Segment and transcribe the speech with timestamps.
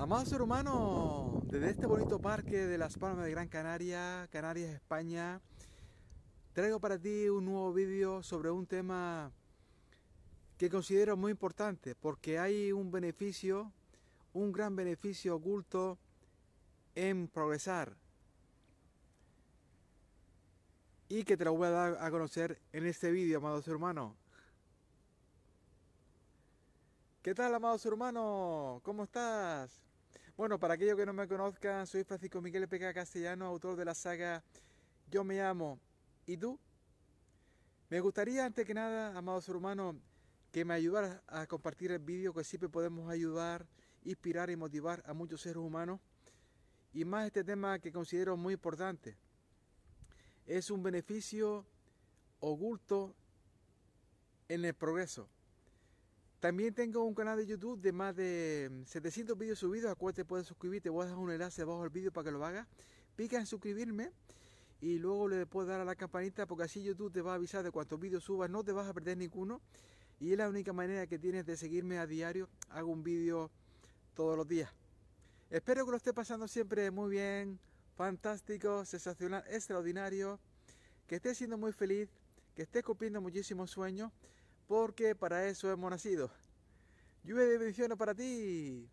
[0.00, 5.42] Amado ser humano, desde este bonito parque de Las Palmas de Gran Canaria, Canarias, España,
[6.54, 9.30] traigo para ti un nuevo vídeo sobre un tema
[10.56, 13.70] que considero muy importante porque hay un beneficio,
[14.32, 15.98] un gran beneficio oculto
[16.94, 17.94] en progresar
[21.10, 24.16] y que te lo voy a dar a conocer en este vídeo, amado ser humano.
[27.20, 28.80] ¿Qué tal, amado ser humano?
[28.82, 29.89] ¿Cómo estás?
[30.40, 33.94] Bueno, para aquellos que no me conozcan, soy Francisco Miguel Peca Castellano, autor de la
[33.94, 34.42] saga
[35.10, 35.78] Yo me amo.
[36.24, 36.58] ¿Y tú?
[37.90, 40.00] Me gustaría, antes que nada, amado ser humano,
[40.50, 43.66] que me ayudaras a compartir el vídeo, que siempre podemos ayudar,
[44.02, 46.00] inspirar y motivar a muchos seres humanos.
[46.94, 49.18] Y más este tema que considero muy importante.
[50.46, 51.66] Es un beneficio
[52.38, 53.14] oculto
[54.48, 55.28] en el progreso.
[56.40, 60.24] También tengo un canal de YouTube de más de 700 vídeos subidos, a cual te
[60.24, 60.80] puedes suscribir.
[60.80, 62.66] Te voy a dejar un enlace abajo del vídeo para que lo hagas.
[63.14, 64.10] Pica en suscribirme
[64.80, 67.62] y luego le puedes dar a la campanita porque así YouTube te va a avisar
[67.62, 68.48] de cuántos vídeos subas.
[68.48, 69.60] No te vas a perder ninguno.
[70.18, 72.48] Y es la única manera que tienes de seguirme a diario.
[72.70, 73.50] Hago un vídeo
[74.14, 74.72] todos los días.
[75.50, 77.58] Espero que lo esté pasando siempre muy bien,
[77.96, 80.40] fantástico, sensacional, extraordinario.
[81.06, 82.08] Que estés siendo muy feliz,
[82.54, 84.10] que estés cumpliendo muchísimos sueños
[84.70, 86.30] porque para eso hemos nacido.
[87.24, 88.88] Lluvia de bendiciones para ti,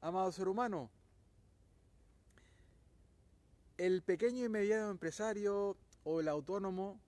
[0.00, 0.90] amado ser humano.
[3.76, 6.98] El pequeño y mediano empresario o el autónomo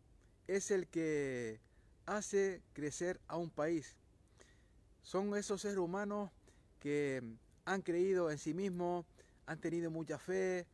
[0.48, 1.62] es el que
[2.04, 3.96] hace crecer a un país.
[5.00, 6.30] Son esos seres humanos
[6.80, 7.22] que
[7.64, 9.06] han creído en sí mismos,
[9.46, 10.66] han tenido mucha fe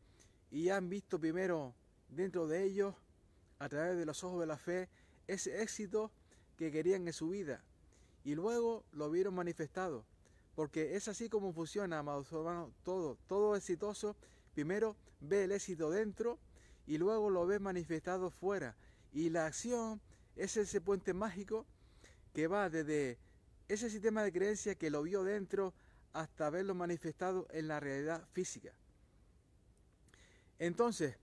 [0.51, 1.73] y han visto primero
[2.09, 2.93] dentro de ellos,
[3.57, 4.89] a través de los ojos de la fe,
[5.27, 6.11] ese éxito
[6.57, 7.63] que querían en su vida
[8.25, 10.03] y luego lo vieron manifestado.
[10.55, 14.15] Porque es así como funciona, amados hermanos, todo, todo exitoso.
[14.53, 16.39] Primero ve el éxito dentro
[16.87, 18.75] y luego lo ve manifestado fuera.
[19.13, 20.01] Y la acción
[20.35, 21.65] es ese puente mágico
[22.33, 23.19] que va desde
[23.67, 25.73] ese sistema de creencia que lo vio dentro
[26.13, 28.73] hasta verlo manifestado en la realidad física.
[30.57, 31.17] Entonces,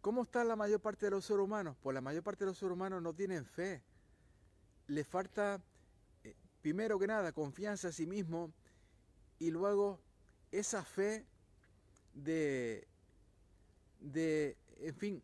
[0.00, 1.76] ¿cómo está la mayor parte de los seres humanos?
[1.82, 3.82] Pues la mayor parte de los seres humanos no tienen fe
[4.86, 5.62] le falta,
[6.24, 8.52] eh, primero que nada, confianza a sí mismo
[9.38, 10.00] y luego
[10.52, 11.26] esa fe
[12.14, 12.86] de,
[14.00, 15.22] de, en fin,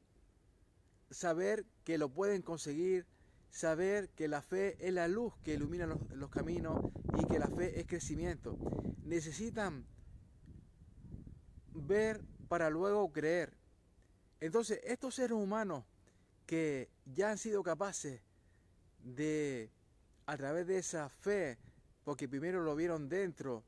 [1.10, 3.06] saber que lo pueden conseguir,
[3.50, 7.48] saber que la fe es la luz que ilumina los, los caminos y que la
[7.48, 8.58] fe es crecimiento.
[9.04, 9.86] Necesitan
[11.74, 13.56] ver para luego creer.
[14.40, 15.84] Entonces, estos seres humanos
[16.46, 18.20] que ya han sido capaces
[19.04, 19.70] de,
[20.26, 21.58] a través de esa fe,
[22.04, 23.62] porque primero lo vieron dentro,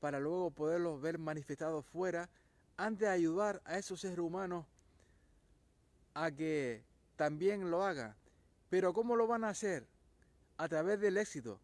[0.00, 2.28] para luego poderlo ver manifestado fuera,
[2.76, 4.66] antes de ayudar a esos seres humanos
[6.14, 6.82] a que
[7.16, 8.14] también lo hagan.
[8.68, 9.86] Pero ¿cómo lo van a hacer?
[10.56, 11.60] A través del éxito.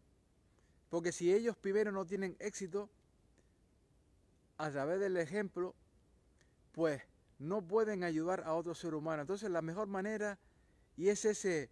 [0.89, 2.89] Porque si ellos primero no tienen éxito,
[4.57, 5.75] a través del ejemplo,
[6.71, 7.01] pues
[7.39, 9.21] no pueden ayudar a otro ser humano.
[9.21, 10.37] Entonces la mejor manera,
[10.97, 11.69] y es ese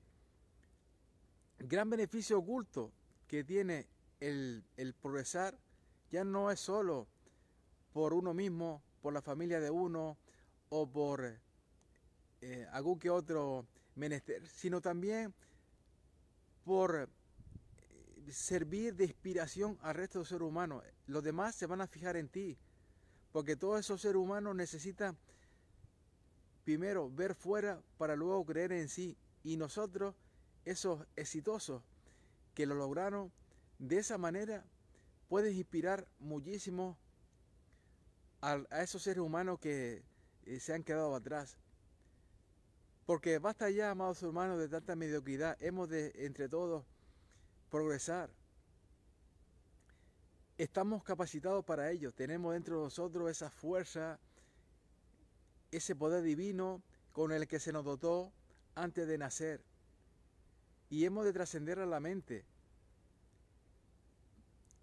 [1.59, 2.91] gran beneficio oculto
[3.28, 3.88] que tiene
[4.19, 4.63] el,
[5.01, 5.57] progresar
[6.09, 7.07] ya no es solo
[7.94, 10.17] por uno mismo, por la familia de uno
[10.69, 11.40] o por
[12.41, 13.66] eh, algún que otro
[13.96, 15.34] menester, sino también
[16.63, 20.84] por eh, servir de inspiración al resto de los seres humanos.
[21.07, 22.57] Los demás se van a fijar en ti,
[23.31, 25.17] porque todos esos seres humanos necesitan
[26.63, 29.17] primero ver fuera para luego creer en sí.
[29.44, 30.16] Y nosotros
[30.69, 31.81] esos exitosos
[32.53, 33.31] que lo lograron
[33.79, 34.66] de esa manera,
[35.29, 36.97] puedes inspirar muchísimo
[38.41, 40.03] a, esos seres humanos que
[40.45, 41.57] eh, se han quedado atrás.
[43.05, 45.55] Porque basta ya, amados hermanos, de tanta mediocridad.
[45.61, 46.84] Hemos de, entre todos,
[47.69, 48.29] progresar.
[50.57, 52.11] Estamos capacitados para ello.
[52.11, 54.20] Tenemos dentro de nosotros esa fuerza,
[55.72, 56.81] ese poder divino
[57.13, 58.34] con el que se nos dotó
[58.75, 59.63] antes de nacer
[60.89, 62.45] y hemos de trascender a la mente.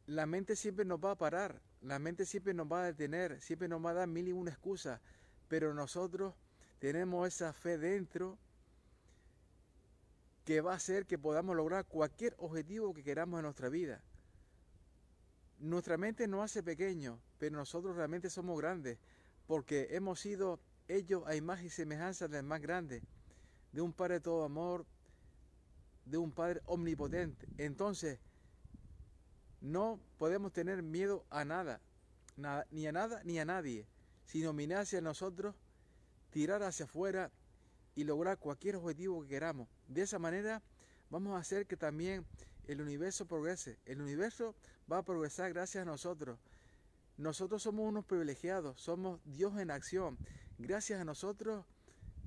[0.06, 3.68] La mente siempre nos va a parar, la mente siempre nos va a detener, siempre
[3.68, 5.00] nos va a dar mil y una excusa,
[5.48, 6.34] pero nosotros
[6.78, 8.38] tenemos esa fe dentro
[10.44, 14.02] que va a hacer que podamos lograr cualquier objetivo que queramos en nuestra vida.
[15.58, 18.98] Nuestra mente nos hace pequeños, pero nosotros realmente somos grandes,
[19.46, 23.02] porque hemos sido ellos a imagen y semejanza del más grande,
[23.72, 24.84] de un Padre todo amor,
[26.04, 27.46] de un Padre omnipotente.
[27.58, 28.18] Entonces,
[29.60, 31.80] no podemos tener miedo a nada.
[32.70, 33.86] ni a nada ni a nadie,
[34.26, 35.54] sino mirar hacia nosotros,
[36.30, 37.30] tirar hacia afuera
[37.94, 39.68] y lograr cualquier objetivo que queramos.
[39.88, 40.62] De esa manera
[41.10, 42.26] vamos a hacer que también
[42.66, 43.78] el universo progrese.
[43.84, 44.54] El universo
[44.90, 46.38] va a progresar gracias a nosotros.
[47.16, 50.18] Nosotros somos unos privilegiados, somos Dios en acción.
[50.58, 51.64] Gracias a nosotros,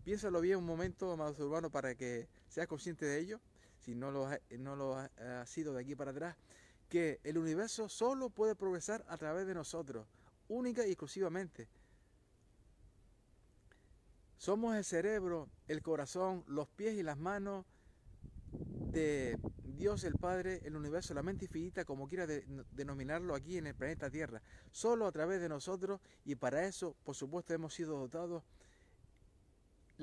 [0.05, 3.41] piénsalo bien un momento, amado urbano, para que seas consciente de ello,
[3.87, 4.27] si no lo,
[4.59, 6.35] no lo ha sido de aquí para atrás,
[6.89, 10.05] que el universo solo puede progresar a través de nosotros,
[10.49, 11.69] única y exclusivamente.
[14.35, 17.65] Somos el cerebro, el corazón, los pies y las manos
[18.91, 23.75] de Dios el Padre, el universo, la mente infinita, como quiera denominarlo aquí en el
[23.75, 24.41] planeta Tierra.
[24.69, 28.43] Solo a través de nosotros y para eso, por supuesto, hemos sido dotados.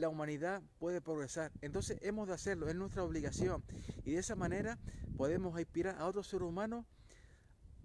[0.04, 1.50] La humanidad puede progresar.
[1.62, 3.64] Entonces hemos de hacerlo, es nuestra obligación.
[4.04, 4.78] Y de esa manera
[5.16, 6.84] podemos inspirar a otro ser humano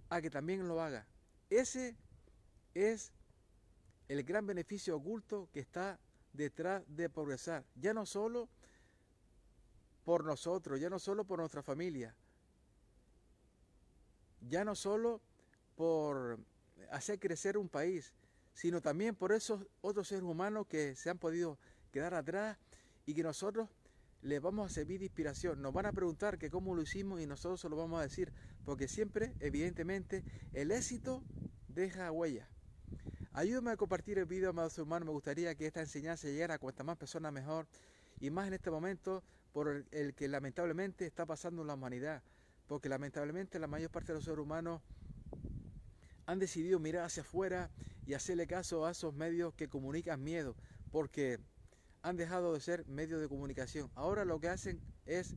[0.10, 1.08] a que también lo haga.
[1.50, 1.96] Ese
[2.74, 3.14] es
[4.10, 5.98] el gran beneficio oculto que está
[6.34, 7.64] detrás de progresar.
[7.76, 8.50] Ya no solo
[10.04, 12.14] por nosotros, ya no solo por nuestra familia,
[14.42, 15.22] ya no solo
[15.78, 16.38] por
[16.92, 18.12] hacer crecer un país,
[18.54, 21.58] sino también por esos otros seres humanos que se han podido
[21.92, 22.58] quedar atrás
[23.06, 23.70] y que nosotros
[24.22, 25.62] les vamos a servir de inspiración.
[25.62, 28.34] Nos van a preguntar que cómo lo hicimos y nosotros se lo vamos a decir,
[28.66, 31.24] porque siempre, evidentemente, el éxito
[31.68, 32.50] deja huella.
[33.32, 35.06] Ayúdame a compartir el video, amados hermanos.
[35.06, 37.68] Me gustaría que esta enseñanza llegara a cuantas más personas mejor.
[38.20, 42.22] Y más en este momento, por el, que lamentablemente está pasando en la humanidad,
[42.68, 44.82] porque lamentablemente la mayor parte de los seres humanos
[46.26, 47.72] han decidido mirar hacia afuera
[48.06, 50.56] y hacerle caso a esos medios que comunican miedo,
[50.92, 51.40] porque
[52.02, 53.92] han dejado de ser medios de comunicación.
[53.96, 55.36] Ahora lo que hacen es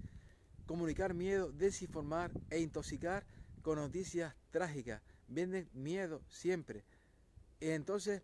[0.67, 3.26] comunicar miedo, desinformar e intoxicar
[3.62, 5.03] con noticias trágicas.
[5.29, 6.85] Venden miedo siempre.
[7.61, 8.23] Entonces,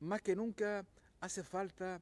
[0.00, 0.86] más que nunca
[1.20, 2.00] hace falta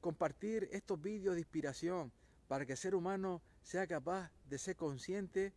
[0.00, 2.12] compartir estos vídeos de inspiración
[2.46, 5.52] para que el ser humano sea capaz de ser consciente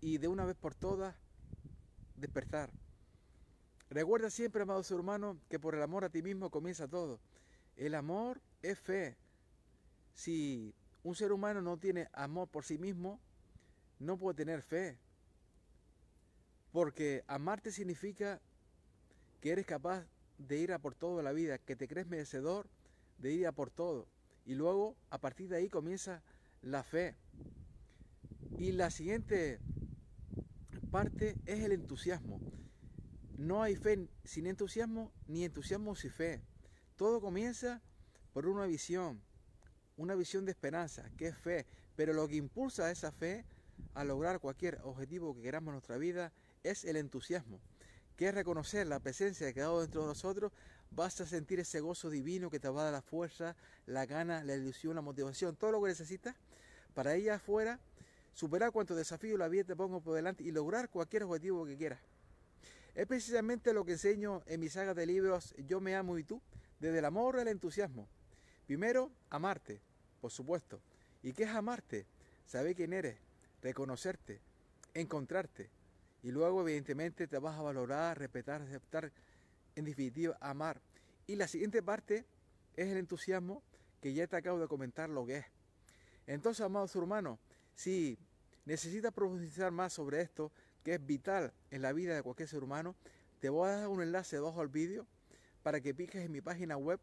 [0.00, 1.14] y de una vez por todas
[2.16, 2.72] despertar.
[3.90, 7.20] Recuerda siempre, amado ser humano, que por el amor a ti mismo comienza todo.
[7.76, 9.16] El amor es fe.
[10.12, 13.18] Si un ser humano no tiene amor por sí mismo,
[13.98, 14.98] no puede tener fe.
[16.72, 18.40] Porque amarte significa
[19.40, 20.04] que eres capaz
[20.36, 22.68] de ir a por toda la vida, que te crees merecedor
[23.18, 24.06] de ir a por todo.
[24.44, 26.22] Y luego, a partir de ahí, comienza
[26.62, 27.16] la fe.
[28.58, 29.60] Y la siguiente
[30.90, 32.40] parte es el entusiasmo.
[33.38, 36.42] No hay fe sin entusiasmo, ni entusiasmo sin fe.
[36.96, 37.80] Todo comienza
[38.32, 39.22] por una visión,
[39.96, 41.64] una visión de esperanza, que es fe.
[41.94, 43.44] Pero lo que impulsa esa fe
[43.94, 46.32] a lograr cualquier objetivo que queramos en nuestra vida
[46.64, 47.60] es el entusiasmo,
[48.16, 50.50] que es reconocer la presencia de cada dentro de nosotros
[50.90, 53.54] vas a sentir ese gozo divino que te va a dar la fuerza,
[53.86, 56.34] la gana, la ilusión, la motivación, todo lo que necesitas
[56.92, 57.78] para ir afuera,
[58.32, 62.00] superar cuantos desafíos la vida te pongo por delante y lograr cualquier objetivo que quieras.
[62.94, 66.40] Es precisamente lo que enseño en mi saga de libros Yo me amo y tú,
[66.80, 68.08] desde el amor al entusiasmo.
[68.66, 69.80] Primero, amarte,
[70.20, 70.80] por supuesto.
[71.22, 72.06] ¿Y qué es amarte?
[72.46, 73.18] Saber quién eres,
[73.62, 74.40] reconocerte,
[74.94, 75.70] encontrarte.
[76.22, 79.12] Y luego, evidentemente, te vas a valorar, respetar, aceptar
[79.76, 80.80] en definitiva, amar.
[81.26, 82.24] Y la siguiente parte
[82.76, 83.62] es el entusiasmo
[84.00, 85.46] que ya te acabo de comentar lo que es.
[86.26, 87.38] Entonces, amados hermanos,
[87.74, 88.18] si
[88.64, 90.52] necesitas profundizar más sobre esto,
[90.84, 92.94] que es vital en la vida de cualquier ser humano,
[93.40, 95.06] te voy a dar un enlace debajo del vídeo
[95.62, 97.00] para que piques en mi página web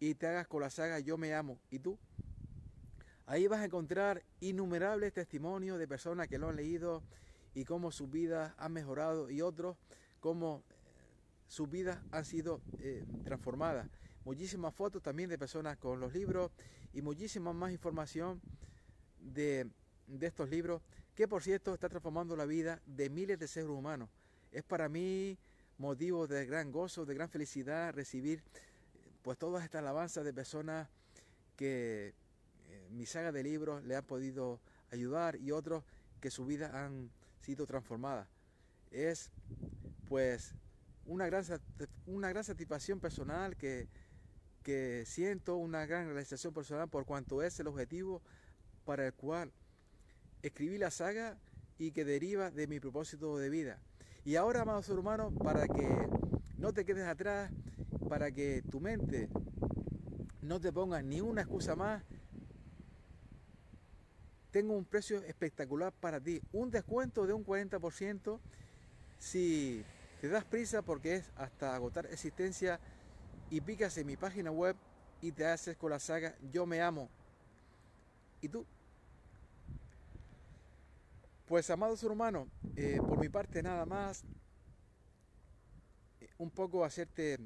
[0.00, 1.98] y te hagas con la saga Yo me amo y tú.
[3.26, 7.02] Ahí vas a encontrar innumerables testimonios de personas que lo han leído
[7.54, 9.76] y cómo sus vidas han mejorado y otros
[10.24, 10.62] cómo
[11.48, 13.86] sus vidas han sido eh, transformadas.
[14.24, 16.50] Muchísimas fotos también de personas con los libros
[16.94, 18.40] y muchísima más información
[19.20, 19.68] de,
[20.06, 20.80] de estos libros
[21.14, 24.08] que por cierto está transformando la vida de miles de seres humanos.
[24.50, 25.38] Es para mí
[25.78, 28.42] motivo de gran gozo, de gran felicidad recibir
[29.22, 30.88] pues todas estas alabanzas de personas
[31.56, 32.14] que
[32.68, 35.84] eh, mi saga de libros le han podido ayudar y otros
[36.20, 38.28] que su vida han sido transformadas.
[38.90, 39.30] Es
[40.08, 40.54] pues
[41.06, 41.44] una gran,
[42.06, 43.88] una gran satisfacción personal que,
[44.62, 48.22] que siento, una gran realización personal por cuanto es el objetivo
[48.84, 49.52] para el cual
[50.46, 51.38] escribí la saga
[51.78, 53.78] y que deriva de mi propósito de vida.
[54.24, 56.08] Y ahora, amados hermanos, para que
[56.58, 57.50] no te quedes atrás,
[58.08, 59.28] para que tu mente
[60.42, 62.02] no te ponga ni una excusa más,
[64.50, 68.38] tengo un precio espectacular para ti, un descuento de un 40%
[69.18, 69.82] si
[70.20, 72.78] te das prisa porque es hasta agotar existencia
[73.50, 74.76] y picas en mi página web
[75.20, 77.08] y te haces con la saga Yo me amo.
[78.40, 78.66] ¿Y tú?
[81.46, 84.24] Pues amado ser humano, eh, por mi parte nada más,
[86.20, 87.38] eh, un poco hacerte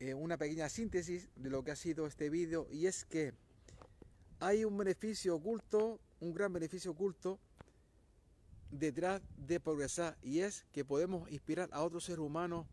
[0.00, 3.32] eh, una pequeña síntesis de lo que ha sido este vídeo y es que
[4.40, 7.38] hay un beneficio oculto, un gran beneficio oculto
[8.72, 12.66] detrás de progresar y es que podemos inspirar a otros seres humanos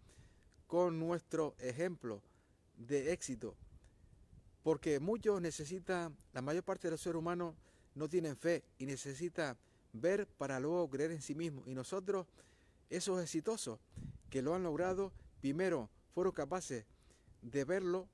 [0.65, 2.24] con nuestro ejemplo
[2.75, 3.56] de éxito.
[4.63, 7.53] Porque muchos necesitan, la mayor parte de los seres humanos
[7.94, 9.56] no tienen fe y necesitan
[9.93, 11.67] ver para luego creer en sí mismos.
[11.67, 12.27] Y nosotros,
[12.89, 13.79] esos exitosos
[14.29, 16.86] que lo han logrado, primero fueron capaces
[17.41, 18.08] de verlo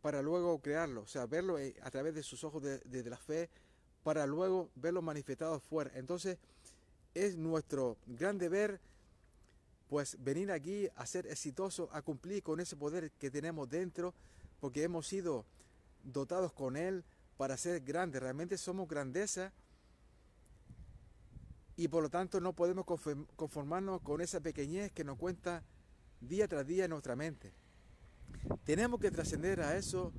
[0.00, 3.50] para luego crearlo, o sea, verlo eh, a través de sus ojos de, la fe,
[4.04, 5.90] para luego verlo manifestado fuera.
[5.94, 6.38] Entonces,
[7.14, 8.80] es nuestro gran deber,
[9.88, 14.14] pues, venir aquí a ser exitosos, a cumplir con ese poder que tenemos dentro,
[14.60, 15.44] porque hemos sido
[16.04, 17.04] dotados con él
[17.36, 18.22] para ser grandes.
[18.22, 19.52] Realmente somos grandeza
[21.78, 25.62] y por lo tanto no podemos conformarnos con esa pequeñez que nos cuenta
[26.20, 27.54] día tras día en nuestra mente.
[28.64, 30.12] Tenemos que trascender a eso.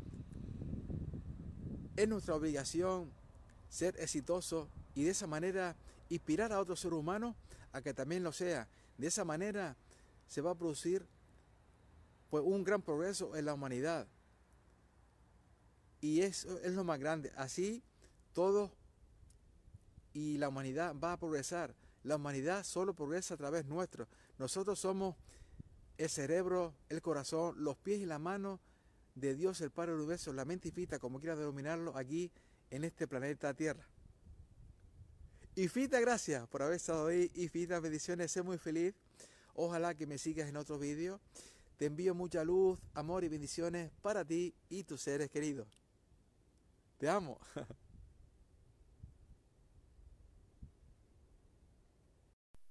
[1.98, 3.12] Es nuestra obligación
[3.68, 5.76] ser exitosos y de esa manera
[6.08, 7.36] inspirar a otro ser humano
[7.74, 8.70] a que también lo sea.
[8.98, 9.76] De esa manera
[10.30, 11.06] se va a producir
[12.30, 14.08] pues, un gran progreso en la humanidad.
[16.00, 17.34] Y eso es lo más grande.
[17.36, 17.84] Así
[18.32, 18.72] todos
[20.14, 21.76] y la humanidad va a progresar.
[22.04, 24.08] La humanidad solo progresa a través nuestro.
[24.38, 25.16] Nosotros somos
[25.98, 28.60] el cerebro, el corazón, los pies y la mano
[29.16, 32.32] de Dios, el Padre universo, la mente y como quiera denominarlo, aquí
[32.70, 33.86] en este planeta Tierra.
[35.56, 38.96] Infinitas gracias por haber estado ahí, infinitas bendiciones, sé muy feliz.
[39.56, 41.20] Ojalá que me sigas en otro vídeo.
[41.76, 45.68] Te envío mucha luz, amor y bendiciones para ti y tus seres queridos.
[46.98, 47.40] Te amo.